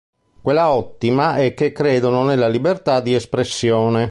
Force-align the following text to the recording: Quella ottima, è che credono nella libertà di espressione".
Quella 0.41 0.71
ottima, 0.71 1.35
è 1.35 1.53
che 1.53 1.71
credono 1.71 2.23
nella 2.23 2.47
libertà 2.47 3.01
di 3.01 3.13
espressione". 3.13 3.99